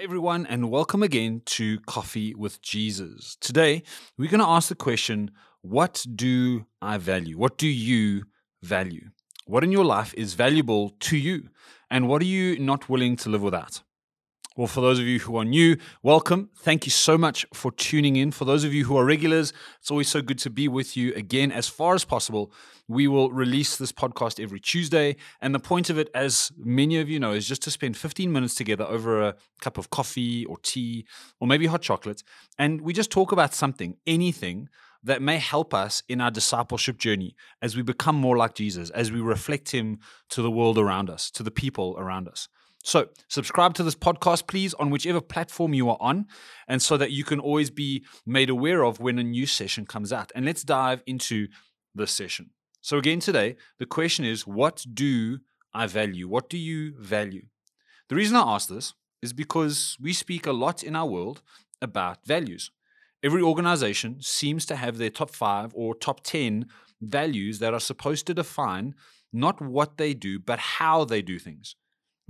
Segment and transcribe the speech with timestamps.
[0.00, 3.36] Hey everyone, and welcome again to Coffee with Jesus.
[3.38, 3.82] Today,
[4.16, 5.30] we're going to ask the question
[5.60, 7.36] What do I value?
[7.36, 8.22] What do you
[8.62, 9.10] value?
[9.44, 11.50] What in your life is valuable to you?
[11.90, 13.82] And what are you not willing to live without?
[14.60, 16.50] Well, for those of you who are new, welcome.
[16.58, 18.30] Thank you so much for tuning in.
[18.30, 21.14] For those of you who are regulars, it's always so good to be with you
[21.14, 21.50] again.
[21.50, 22.52] As far as possible,
[22.86, 25.16] we will release this podcast every Tuesday.
[25.40, 28.30] And the point of it, as many of you know, is just to spend 15
[28.30, 31.06] minutes together over a cup of coffee or tea
[31.40, 32.22] or maybe hot chocolate.
[32.58, 34.68] And we just talk about something, anything
[35.02, 39.10] that may help us in our discipleship journey as we become more like Jesus, as
[39.10, 42.46] we reflect Him to the world around us, to the people around us.
[42.82, 46.26] So, subscribe to this podcast, please, on whichever platform you are on,
[46.66, 50.12] and so that you can always be made aware of when a new session comes
[50.12, 50.32] out.
[50.34, 51.48] And let's dive into
[51.94, 52.50] this session.
[52.80, 55.40] So, again, today, the question is what do
[55.74, 56.26] I value?
[56.26, 57.46] What do you value?
[58.08, 61.42] The reason I ask this is because we speak a lot in our world
[61.82, 62.70] about values.
[63.22, 66.66] Every organization seems to have their top five or top 10
[67.02, 68.94] values that are supposed to define
[69.32, 71.76] not what they do, but how they do things.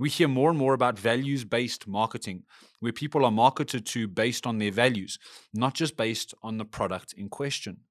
[0.01, 2.41] We hear more and more about values based marketing,
[2.79, 5.19] where people are marketed to based on their values,
[5.53, 7.81] not just based on the product in question.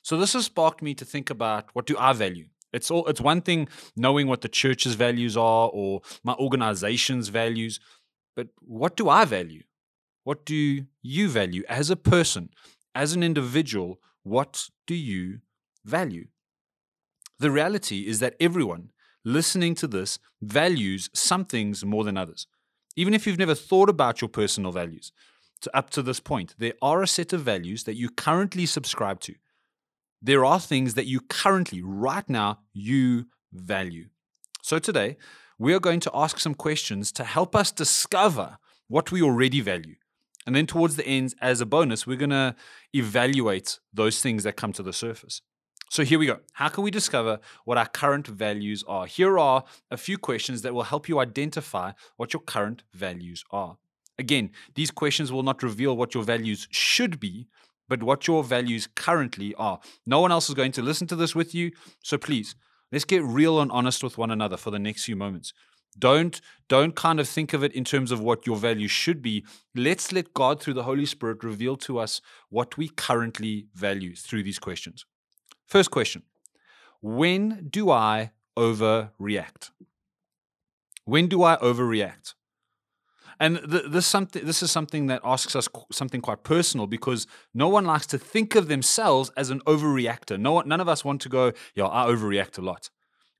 [0.00, 2.46] So this has sparked me to think about what do I value?
[2.72, 7.80] It's all it's one thing knowing what the church's values are or my organization's values,
[8.34, 9.64] but what do I value?
[10.24, 12.48] What do you value as a person,
[12.94, 14.00] as an individual?
[14.22, 15.40] What do you
[15.84, 16.28] value?
[17.38, 18.91] The reality is that everyone
[19.24, 22.46] listening to this values some things more than others.
[22.96, 25.12] Even if you've never thought about your personal values
[25.62, 29.20] to up to this point, there are a set of values that you currently subscribe
[29.20, 29.34] to.
[30.20, 34.06] There are things that you currently, right now, you value.
[34.62, 35.16] So today,
[35.58, 39.96] we are going to ask some questions to help us discover what we already value.
[40.46, 42.56] And then towards the end, as a bonus, we're going to
[42.92, 45.40] evaluate those things that come to the surface.
[45.92, 46.38] So here we go.
[46.54, 49.04] How can we discover what our current values are?
[49.04, 53.76] Here are a few questions that will help you identify what your current values are.
[54.18, 57.46] Again, these questions will not reveal what your values should be,
[57.90, 59.80] but what your values currently are.
[60.06, 61.72] No one else is going to listen to this with you,
[62.02, 62.54] so please,
[62.90, 65.52] let's get real and honest with one another for the next few moments.
[65.98, 69.44] Don't don't kind of think of it in terms of what your values should be.
[69.74, 74.44] Let's let God through the Holy Spirit reveal to us what we currently value through
[74.44, 75.04] these questions.
[75.72, 76.24] First question
[77.00, 79.70] When do I overreact?
[81.06, 82.34] When do I overreact?
[83.40, 87.86] And this, something, this is something that asks us something quite personal because no one
[87.86, 90.38] likes to think of themselves as an overreactor.
[90.38, 92.90] No one, none of us want to go, yeah, I overreact a lot.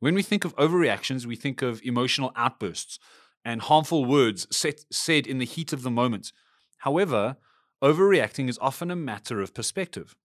[0.00, 2.98] When we think of overreactions, we think of emotional outbursts
[3.44, 6.32] and harmful words set, said in the heat of the moment.
[6.78, 7.36] However,
[7.84, 10.16] overreacting is often a matter of perspective.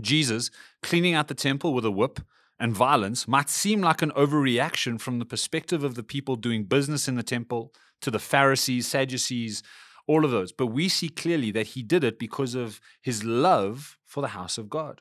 [0.00, 0.50] Jesus
[0.82, 2.20] cleaning out the temple with a whip
[2.58, 7.08] and violence might seem like an overreaction from the perspective of the people doing business
[7.08, 9.62] in the temple to the Pharisees, Sadducees,
[10.06, 10.52] all of those.
[10.52, 14.58] But we see clearly that he did it because of his love for the house
[14.58, 15.00] of God.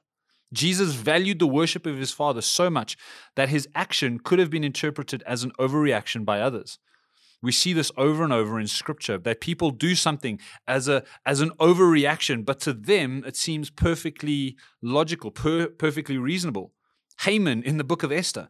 [0.53, 2.97] Jesus valued the worship of his Father so much
[3.35, 6.77] that his action could have been interpreted as an overreaction by others.
[7.43, 11.41] We see this over and over in scripture that people do something as a as
[11.41, 16.73] an overreaction, but to them it seems perfectly logical, per, perfectly reasonable.
[17.21, 18.49] Haman in the book of Esther,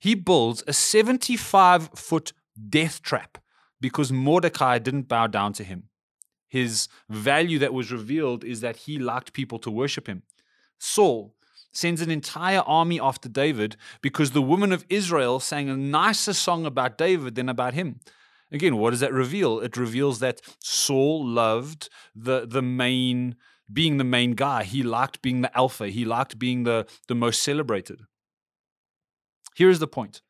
[0.00, 2.32] he builds a 75 foot
[2.68, 3.38] death trap
[3.80, 5.84] because Mordecai didn't bow down to him.
[6.48, 10.22] His value that was revealed is that he liked people to worship him.
[10.78, 11.34] Saul
[11.76, 16.66] sends an entire army after David because the women of Israel sang a nicer song
[16.66, 18.00] about David than about him.
[18.52, 19.60] Again, what does that reveal?
[19.60, 23.36] It reveals that Saul loved the, the main,
[23.72, 24.64] being the main guy.
[24.64, 28.02] He liked being the alpha, he liked being the, the most celebrated.
[29.54, 30.22] Here is the point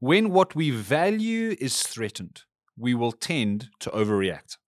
[0.00, 2.42] when what we value is threatened,
[2.76, 4.58] we will tend to overreact.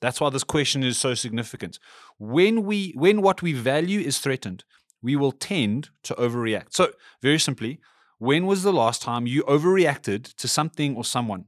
[0.00, 1.78] That's why this question is so significant.
[2.18, 4.64] When we when what we value is threatened,
[5.02, 6.72] we will tend to overreact.
[6.72, 6.92] So,
[7.22, 7.80] very simply,
[8.18, 11.46] when was the last time you overreacted to something or someone?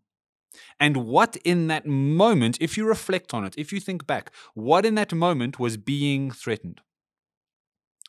[0.80, 4.84] And what in that moment, if you reflect on it, if you think back, what
[4.84, 6.80] in that moment was being threatened?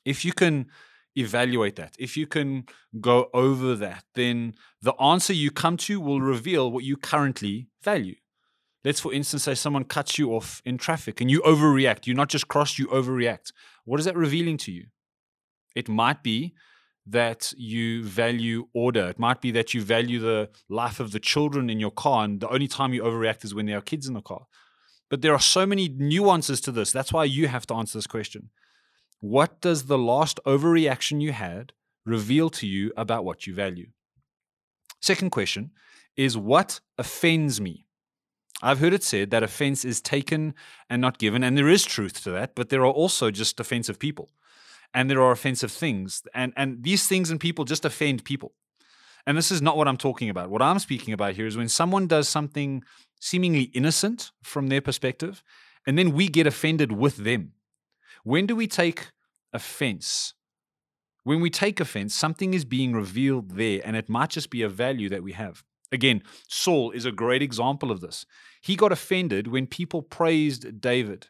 [0.06, 0.68] If you can
[1.16, 2.66] evaluate that, if you can
[3.00, 8.16] go over that, then the answer you come to will reveal what you currently value.
[8.84, 12.06] Let's, for instance, say someone cuts you off in traffic and you overreact.
[12.06, 13.54] You not just cross, you overreact.
[13.86, 14.88] What is that revealing to you?
[15.76, 16.54] It might be
[17.06, 19.10] that you value order.
[19.10, 22.40] It might be that you value the life of the children in your car, and
[22.40, 24.46] the only time you overreact is when there are kids in the car.
[25.10, 26.92] But there are so many nuances to this.
[26.92, 28.50] That's why you have to answer this question.
[29.20, 31.74] What does the last overreaction you had
[32.06, 33.88] reveal to you about what you value?
[35.02, 35.72] Second question
[36.16, 37.86] is what offends me?
[38.62, 40.54] I've heard it said that offense is taken
[40.90, 44.00] and not given, and there is truth to that, but there are also just offensive
[44.00, 44.30] people.
[44.94, 46.22] And there are offensive things.
[46.34, 48.54] And, and these things and people just offend people.
[49.26, 50.50] And this is not what I'm talking about.
[50.50, 52.84] What I'm speaking about here is when someone does something
[53.20, 55.42] seemingly innocent from their perspective,
[55.88, 57.54] and then we get offended with them.
[58.24, 59.12] When do we take
[59.54, 60.34] offense?
[61.24, 64.70] When we take offense, something is being revealed there, and it might just be a
[64.70, 65.64] value that we have.
[65.92, 68.26] Again, Saul is a great example of this.
[68.62, 71.28] He got offended when people praised David.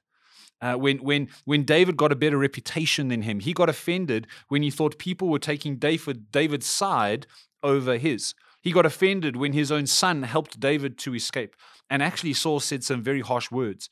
[0.64, 4.64] Uh, when, when, when David got a better reputation than him, he got offended when
[4.64, 7.28] he thought people were taking David, David's side
[7.62, 8.34] over his.
[8.62, 11.58] He got offended when his own son helped David to escape.
[11.90, 13.90] And actually, Saul said some very harsh words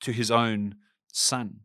[0.00, 0.76] to his own
[1.12, 1.60] son.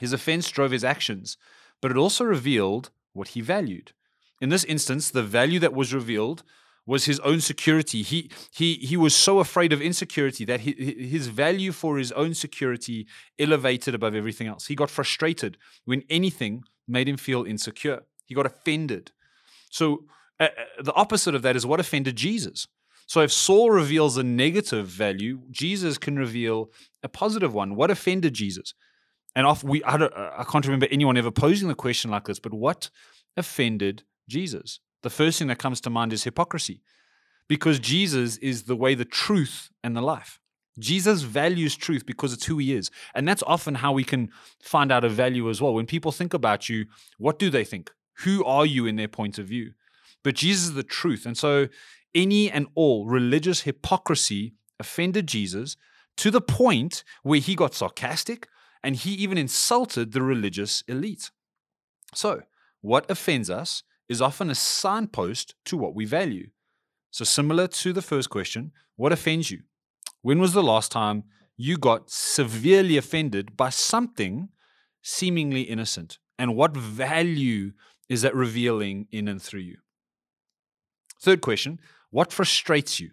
[0.00, 1.36] His offense drove his actions,
[1.82, 3.92] but it also revealed what he valued.
[4.40, 6.42] In this instance, the value that was revealed
[6.86, 8.02] was his own security.
[8.02, 12.34] He, he, he was so afraid of insecurity that he, his value for his own
[12.34, 13.06] security
[13.38, 14.66] elevated above everything else.
[14.66, 18.02] He got frustrated when anything made him feel insecure.
[18.26, 19.12] He got offended.
[19.70, 20.04] So,
[20.38, 22.66] uh, uh the opposite of that is what offended Jesus.
[23.06, 26.70] So, if Saul reveals a negative value, Jesus can reveal
[27.02, 27.76] a positive one.
[27.76, 28.74] What offended Jesus?
[29.36, 32.54] And off, we, I, I can't remember anyone ever posing the question like this, but
[32.54, 32.90] what
[33.36, 34.80] offended Jesus?
[35.04, 36.80] The first thing that comes to mind is hypocrisy,
[37.46, 40.40] because Jesus is the way, the truth, and the life.
[40.78, 42.90] Jesus values truth because it's who he is.
[43.14, 44.30] And that's often how we can
[44.62, 45.74] find out a value as well.
[45.74, 46.86] When people think about you,
[47.18, 47.92] what do they think?
[48.24, 49.74] Who are you in their point of view?
[50.22, 51.26] But Jesus is the truth.
[51.26, 51.68] And so
[52.14, 55.76] any and all religious hypocrisy offended Jesus
[56.16, 58.48] to the point where he got sarcastic
[58.82, 61.30] and he even insulted the religious elite.
[62.14, 62.42] So,
[62.80, 66.48] what offends us is often a signpost to what we value.
[67.10, 69.60] So, similar to the first question, what offends you?
[70.22, 71.24] When was the last time
[71.56, 74.48] you got severely offended by something
[75.02, 76.18] seemingly innocent?
[76.38, 77.72] And what value
[78.08, 79.76] is that revealing in and through you?
[81.20, 81.80] Third question
[82.10, 83.10] what frustrates you?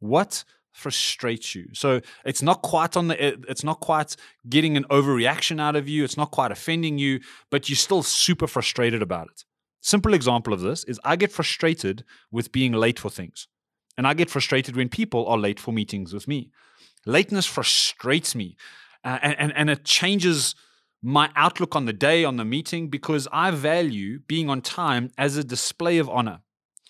[0.00, 1.68] What frustrates you?
[1.72, 3.16] So it's not quite on the
[3.48, 4.16] it's not quite
[4.48, 8.46] getting an overreaction out of you, it's not quite offending you, but you're still super
[8.46, 9.44] frustrated about it.
[9.86, 13.46] Simple example of this is I get frustrated with being late for things.
[13.96, 16.50] And I get frustrated when people are late for meetings with me.
[17.06, 18.56] Lateness frustrates me
[19.04, 20.56] uh, and, and, and it changes
[21.04, 25.36] my outlook on the day, on the meeting, because I value being on time as
[25.36, 26.40] a display of honor.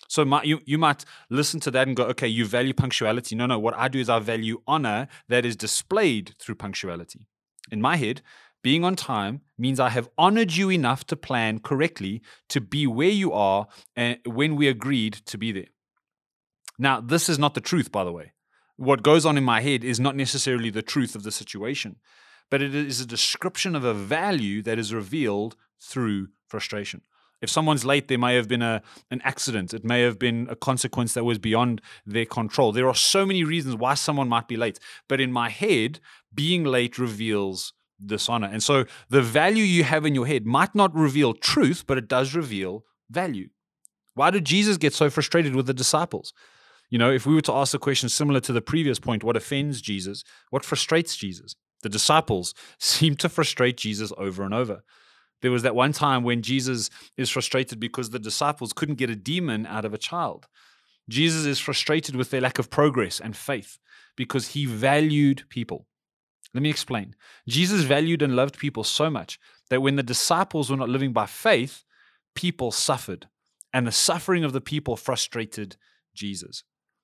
[0.07, 3.35] So my, you, you might listen to that and go, okay, you value punctuality.
[3.35, 7.27] No, no, what I do is I value honor that is displayed through punctuality.
[7.71, 8.23] In my head,
[8.67, 13.07] being on time means I have honored you enough to plan correctly to be where
[13.23, 15.71] you are and when we agreed to be there.
[16.77, 18.33] Now, this is not the truth, by the way.
[18.75, 21.95] What goes on in my head is not necessarily the truth of the situation,
[22.51, 27.03] but it is a description of a value that is revealed through frustration.
[27.41, 29.73] If someone's late, there may have been a, an accident.
[29.73, 32.73] It may have been a consequence that was beyond their control.
[32.73, 34.77] There are so many reasons why someone might be late.
[35.07, 36.01] But in my head,
[36.33, 37.71] being late reveals
[38.05, 38.47] dishonor.
[38.47, 42.07] And so the value you have in your head might not reveal truth, but it
[42.07, 43.49] does reveal value.
[44.13, 46.33] Why did Jesus get so frustrated with the disciples?
[46.89, 49.37] You know, if we were to ask a question similar to the previous point, what
[49.37, 50.23] offends Jesus?
[50.49, 51.55] What frustrates Jesus?
[51.83, 54.83] The disciples seem to frustrate Jesus over and over.
[55.41, 59.15] There was that one time when Jesus is frustrated because the disciples couldn't get a
[59.15, 60.47] demon out of a child.
[61.09, 63.77] Jesus is frustrated with their lack of progress and faith
[64.15, 65.85] because he valued people.
[66.53, 67.15] Let me explain.
[67.47, 69.39] Jesus valued and loved people so much
[69.69, 71.83] that when the disciples were not living by faith,
[72.35, 73.27] people suffered.
[73.73, 75.75] And the suffering of the people frustrated
[76.15, 76.63] Jesus.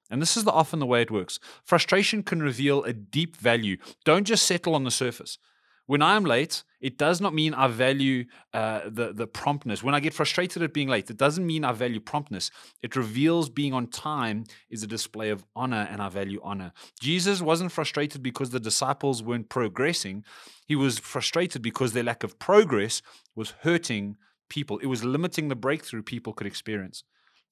[0.09, 1.39] And this is the, often the way it works.
[1.63, 3.77] Frustration can reveal a deep value.
[4.05, 5.37] Don't just settle on the surface.
[5.85, 9.83] When I'm late, it does not mean I value uh, the, the promptness.
[9.83, 12.51] When I get frustrated at being late, it doesn't mean I value promptness.
[12.81, 16.71] It reveals being on time is a display of honor, and I value honor.
[17.01, 20.23] Jesus wasn't frustrated because the disciples weren't progressing,
[20.65, 23.01] he was frustrated because their lack of progress
[23.35, 24.15] was hurting
[24.49, 27.03] people, it was limiting the breakthrough people could experience.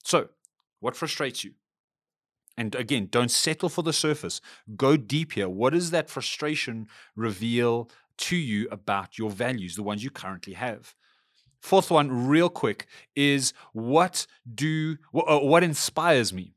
[0.04, 0.30] So,
[0.80, 1.54] what frustrates you?
[2.58, 4.42] And again, don't settle for the surface.
[4.76, 5.48] Go deep here.
[5.48, 10.96] What does that frustration reveal to you about your values, the ones you currently have.
[11.60, 16.56] Fourth one, real quick, is what do uh, what inspires me?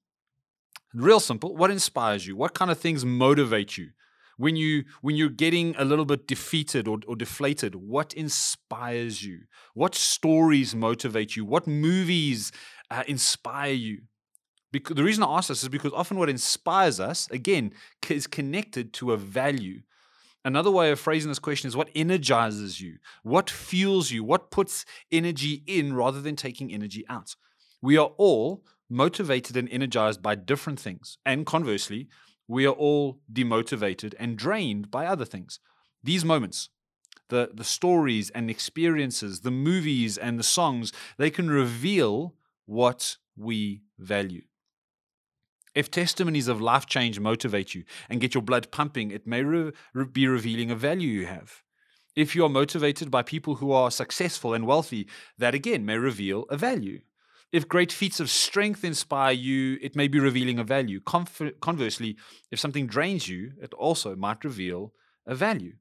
[0.94, 1.54] Real simple.
[1.56, 2.37] What inspires you?
[2.37, 3.90] What kind of things motivate you?
[4.37, 9.40] when you when you're getting a little bit defeated or, or deflated what inspires you
[9.75, 12.52] what stories motivate you what movies
[12.90, 14.00] uh, inspire you
[14.73, 17.73] because the reason i ask this is because often what inspires us again
[18.11, 19.80] is connected to a value
[20.44, 24.84] another way of phrasing this question is what energizes you what fuels you what puts
[25.10, 27.36] energy in rather than taking energy out
[27.82, 32.08] we are all motivated and energized by different things and conversely
[32.46, 35.60] we are all demotivated and drained by other things.
[36.02, 36.68] These moments,
[37.28, 42.34] the, the stories and experiences, the movies and the songs, they can reveal
[42.66, 44.42] what we value.
[45.74, 49.72] If testimonies of life change motivate you and get your blood pumping, it may re-
[50.12, 51.62] be revealing a value you have.
[52.14, 56.44] If you are motivated by people who are successful and wealthy, that again may reveal
[56.48, 57.00] a value.
[57.50, 61.00] If great feats of strength inspire you, it may be revealing a value.
[61.00, 62.16] conversely,
[62.50, 64.92] if something drains you, it also might reveal
[65.26, 65.74] a value.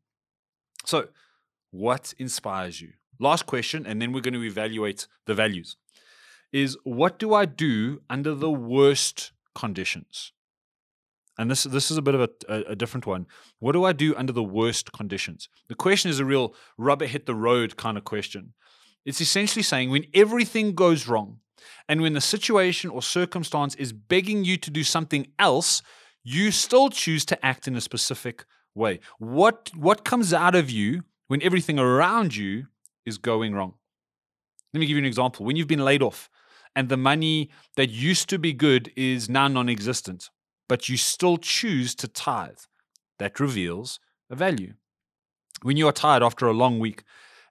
[0.85, 1.09] So,
[1.71, 2.93] what inspires you?
[3.19, 5.77] Last question, and then we're going to evaluate the values.
[6.51, 10.31] Is what do I do under the worst conditions?
[11.37, 13.25] And this this is a bit of a, a, a, different one.
[13.59, 15.49] What do I do under the worst conditions?
[15.67, 18.53] The question is a real rubber hit the road kind of question.
[19.03, 21.39] It's essentially saying when everything goes wrong,
[21.87, 25.81] and when the situation or circumstance is begging you to do something else,
[26.23, 28.45] you still choose to act in a specific
[28.75, 28.99] way.
[29.19, 32.67] What, what comes out of you when everything around you
[33.05, 33.75] is going wrong?
[34.73, 35.45] Let me give you an example.
[35.45, 36.29] When you've been laid off
[36.75, 40.29] and the money that used to be good is now non existent,
[40.67, 42.59] but you still choose to tithe,
[43.19, 43.99] that reveals
[44.29, 44.73] a value.
[45.61, 47.03] When you are tired after a long week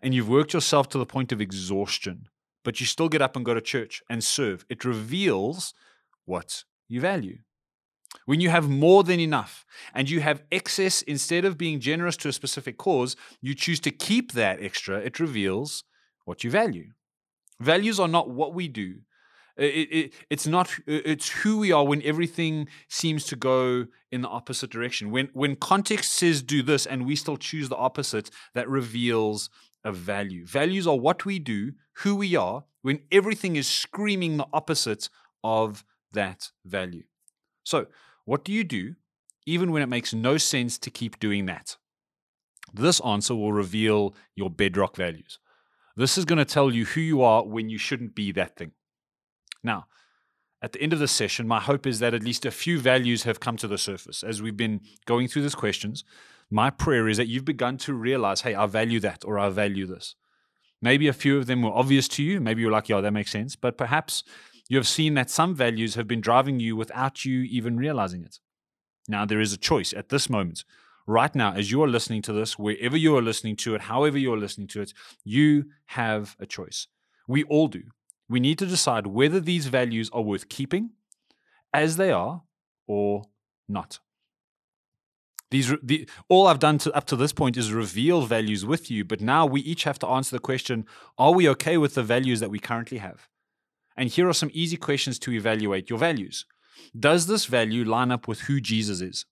[0.02, 2.28] and you've worked yourself to the point of exhaustion,
[2.64, 4.64] but you still get up and go to church and serve.
[4.68, 5.74] It reveals
[6.24, 7.38] what you value.
[8.26, 9.64] When you have more than enough
[9.94, 13.90] and you have excess, instead of being generous to a specific cause, you choose to
[13.90, 15.84] keep that extra, it reveals
[16.24, 16.90] what you value.
[17.58, 18.96] Values are not what we do.
[19.56, 24.28] It, it, it's not it's who we are when everything seems to go in the
[24.28, 28.68] opposite direction when when context says do this and we still choose the opposite that
[28.68, 29.50] reveals
[29.84, 30.46] a value.
[30.46, 35.08] Values are what we do, who we are, when everything is screaming the opposite
[35.42, 37.04] of that value.
[37.64, 37.86] So,
[38.24, 38.94] what do you do
[39.46, 41.76] even when it makes no sense to keep doing that?
[42.72, 45.38] This answer will reveal your bedrock values.
[45.96, 48.72] This is going to tell you who you are when you shouldn't be that thing.
[49.62, 49.86] Now,
[50.60, 53.24] at the end of the session, my hope is that at least a few values
[53.24, 56.04] have come to the surface as we've been going through these questions
[56.52, 59.86] my prayer is that you've begun to realize, hey, I value that or I value
[59.86, 60.14] this.
[60.82, 62.40] Maybe a few of them were obvious to you.
[62.40, 63.56] Maybe you're like, yeah, that makes sense.
[63.56, 64.22] But perhaps
[64.68, 68.38] you have seen that some values have been driving you without you even realizing it.
[69.08, 70.64] Now, there is a choice at this moment.
[71.06, 74.18] Right now, as you are listening to this, wherever you are listening to it, however
[74.18, 74.92] you are listening to it,
[75.24, 76.86] you have a choice.
[77.26, 77.84] We all do.
[78.28, 80.90] We need to decide whether these values are worth keeping
[81.72, 82.42] as they are
[82.86, 83.24] or
[83.68, 83.98] not.
[85.50, 89.04] These the, all I've done to, up to this point is reveal values with you,
[89.04, 90.86] but now we each have to answer the question:
[91.18, 93.28] Are we okay with the values that we currently have?
[93.94, 96.46] And here are some easy questions to evaluate your values.
[96.98, 99.26] Does this value line up with who Jesus is?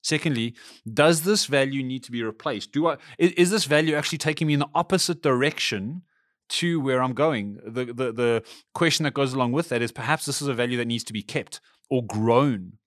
[0.00, 0.54] Secondly,
[0.92, 2.72] does this value need to be replaced?
[2.72, 6.02] Do I is, is this value actually taking me in the opposite direction
[6.50, 7.58] to where I'm going?
[7.64, 10.76] The, the the question that goes along with that is perhaps this is a value
[10.78, 11.60] that needs to be kept
[11.90, 12.78] or grown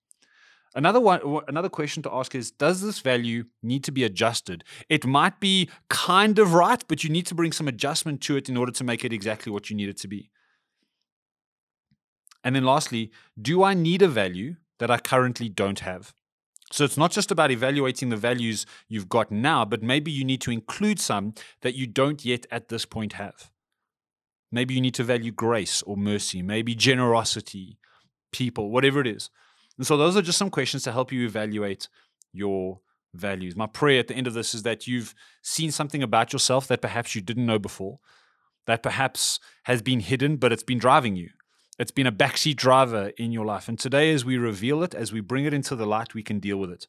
[0.74, 4.64] Another one, another question to ask is: Does this value need to be adjusted?
[4.88, 8.48] It might be kind of right, but you need to bring some adjustment to it
[8.48, 10.30] in order to make it exactly what you need it to be.
[12.44, 13.10] And then, lastly,
[13.40, 16.14] do I need a value that I currently don't have?
[16.70, 20.40] So it's not just about evaluating the values you've got now, but maybe you need
[20.42, 23.50] to include some that you don't yet at this point have.
[24.52, 27.78] Maybe you need to value grace or mercy, maybe generosity,
[28.32, 29.30] people, whatever it is.
[29.76, 31.88] And so those are just some questions to help you evaluate
[32.32, 32.80] your
[33.14, 33.56] values.
[33.56, 36.82] My prayer at the end of this is that you've seen something about yourself that
[36.82, 37.98] perhaps you didn't know before,
[38.66, 41.30] that perhaps has been hidden, but it's been driving you.
[41.78, 43.68] It's been a backseat driver in your life.
[43.68, 46.40] And today, as we reveal it, as we bring it into the light, we can
[46.40, 46.88] deal with it.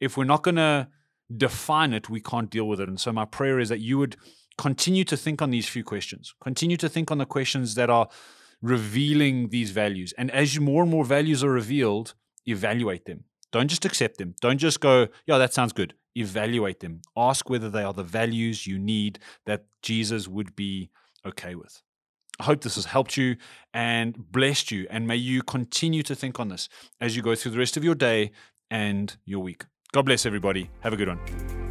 [0.00, 0.88] If we're not going to
[1.36, 2.88] define it, we can't deal with it.
[2.88, 4.16] And so, my prayer is that you would
[4.56, 8.08] continue to think on these few questions, continue to think on the questions that are
[8.62, 10.14] revealing these values.
[10.16, 12.14] And as more and more values are revealed,
[12.46, 13.24] evaluate them.
[13.52, 14.34] Don't just accept them.
[14.40, 15.94] Don't just go, yeah, that sounds good.
[16.14, 17.02] Evaluate them.
[17.16, 20.90] Ask whether they are the values you need that Jesus would be
[21.26, 21.82] okay with.
[22.38, 23.36] I hope this has helped you
[23.72, 24.86] and blessed you.
[24.90, 26.68] And may you continue to think on this
[27.00, 28.32] as you go through the rest of your day
[28.70, 29.64] and your week.
[29.92, 30.70] God bless everybody.
[30.80, 31.65] Have a good one.